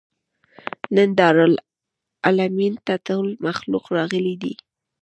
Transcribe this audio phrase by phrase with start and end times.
[0.95, 4.53] نن دارالمعلمین ته ټول مخلوق راغلى دی.